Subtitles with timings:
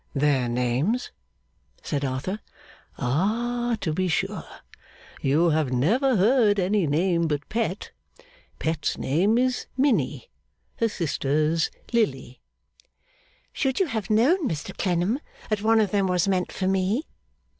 [0.15, 1.11] 'Their names?'
[1.83, 2.39] said Arthur.
[2.97, 4.45] 'Ah, to be sure!
[5.21, 7.91] You have never heard any name but Pet.
[8.57, 10.31] Pet's name is Minnie;
[10.77, 12.41] her sister's Lillie.'
[13.53, 15.19] 'Should you have known, Mr Clennam,
[15.51, 17.03] that one of them was meant for me?